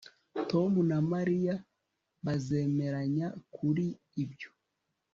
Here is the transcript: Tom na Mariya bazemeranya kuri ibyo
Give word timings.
Tom 0.49 0.71
na 0.89 0.99
Mariya 1.11 1.55
bazemeranya 2.25 3.27
kuri 3.55 3.85
ibyo 4.23 4.49